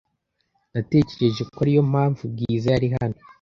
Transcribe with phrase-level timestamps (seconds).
[0.73, 3.17] Natekereje ko ariyo mpamvu Bwiza yari hano.